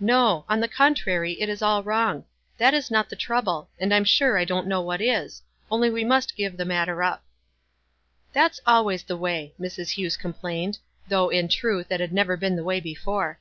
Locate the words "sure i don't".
4.06-4.66